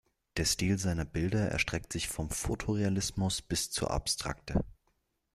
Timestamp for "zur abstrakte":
3.69-4.59